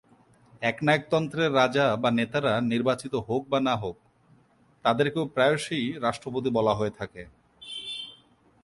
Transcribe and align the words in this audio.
একনায়ক 0.61 1.03
তন্ত্রের 1.09 1.51
রাজা 1.55 1.85
বা 1.97 2.09
নেতারা 2.11 2.53
নির্বাচিত 2.71 3.13
হোক 3.27 3.41
বা 3.49 3.59
না 3.59 3.75
হোক, 3.75 3.97
তাদেরকেও 4.85 5.25
প্রায়শই 5.25 5.85
রাষ্ট্রপতি 6.01 6.49
বলা 6.49 6.73
হয়ে 6.73 6.97
থাকে। 6.99 7.23